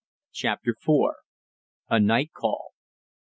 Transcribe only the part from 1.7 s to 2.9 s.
A NIGHT CALL.